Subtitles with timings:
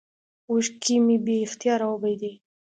[0.49, 2.33] اوښكې مې بې اختياره وبهېدې.